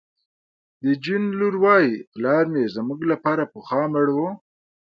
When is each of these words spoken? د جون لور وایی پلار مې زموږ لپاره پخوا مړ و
د 0.83 0.85
جون 1.03 1.23
لور 1.39 1.55
وایی 1.63 1.91
پلار 2.13 2.45
مې 2.53 2.63
زموږ 2.75 2.99
لپاره 3.11 3.43
پخوا 3.53 3.83
مړ 3.93 4.07
و 4.17 4.19